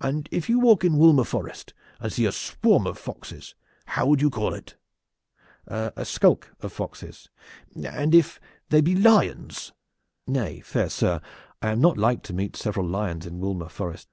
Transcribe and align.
And 0.00 0.28
if 0.30 0.48
you 0.48 0.60
walk 0.60 0.84
in 0.84 0.96
Woolmer 0.96 1.24
Forest 1.26 1.74
and 1.98 2.12
see 2.12 2.24
a 2.24 2.30
swarm 2.30 2.86
of 2.86 2.96
foxes, 3.00 3.56
how 3.86 4.06
would 4.06 4.22
you 4.22 4.30
call 4.30 4.54
it?" 4.54 4.76
"A 5.66 6.04
skulk 6.04 6.52
of 6.60 6.72
foxes." 6.72 7.30
"And 7.74 8.14
if 8.14 8.38
they 8.68 8.80
be 8.80 8.94
lions?" 8.94 9.72
"Nay, 10.24 10.60
fair 10.60 10.88
sir, 10.88 11.20
I 11.60 11.70
am 11.72 11.80
not 11.80 11.98
like 11.98 12.22
to 12.22 12.32
meet 12.32 12.54
several 12.54 12.86
lions 12.86 13.26
in 13.26 13.40
Woolmer 13.40 13.68
Forest." 13.68 14.06